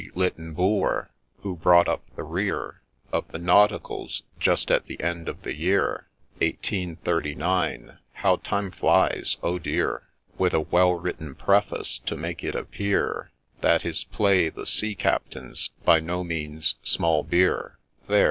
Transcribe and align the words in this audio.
Lytton 0.15 0.55
Bulwer, 0.55 1.11
who 1.43 1.55
brought 1.57 1.87
up 1.87 2.01
the 2.15 2.23
rear 2.23 2.81
Of 3.11 3.31
the' 3.31 3.37
Nauticals,' 3.53 4.23
just 4.39 4.71
at 4.71 4.87
the 4.87 4.99
end 4.99 5.29
of 5.29 5.43
the 5.43 5.53
year 5.53 6.07
Eighteen 6.41 6.95
thirty 6.95 7.35
nine— 7.35 7.99
(how 8.23 8.37
Time 8.37 8.71
flies!— 8.71 9.37
Oh, 9.43 9.59
dear 9.59 10.01
!)—With 10.39 10.55
a 10.55 10.59
well 10.61 10.93
written 10.93 11.35
preface, 11.35 11.99
to 12.07 12.17
make 12.17 12.43
it 12.43 12.55
appear 12.55 13.29
That 13.59 13.83
his 13.83 14.03
play, 14.05 14.49
the' 14.49 14.65
Sea 14.65 14.95
Captain,' 14.95 15.53
's 15.53 15.67
by 15.85 15.99
no 15.99 16.23
means 16.23 16.77
small 16.81 17.21
beer; 17.21 17.77
There 18.07 18.19